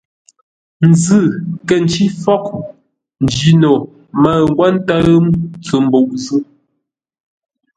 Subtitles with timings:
[0.89, 1.21] Nzʉ̂
[1.67, 2.47] kə̂ ncí fôghʼ,
[3.23, 3.71] Njino
[4.21, 5.07] mə̂ʉ ńgwó ńtə́ʉ
[5.55, 6.39] ntsʉ mbuʼ zʉ́.